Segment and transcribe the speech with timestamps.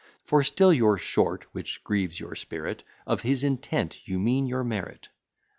[0.23, 5.09] For still you're short (which grieves your spirit) Of his intent: you mean your merit.